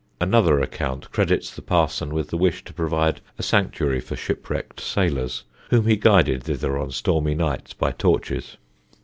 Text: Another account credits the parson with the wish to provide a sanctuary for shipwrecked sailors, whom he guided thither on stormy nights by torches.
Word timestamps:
Another 0.19 0.59
account 0.59 1.11
credits 1.11 1.51
the 1.55 1.61
parson 1.61 2.11
with 2.11 2.31
the 2.31 2.35
wish 2.37 2.63
to 2.63 2.73
provide 2.73 3.21
a 3.37 3.43
sanctuary 3.43 3.99
for 3.99 4.15
shipwrecked 4.15 4.79
sailors, 4.79 5.43
whom 5.69 5.85
he 5.85 5.95
guided 5.95 6.41
thither 6.41 6.75
on 6.75 6.89
stormy 6.89 7.35
nights 7.35 7.75
by 7.75 7.91
torches. 7.91 8.57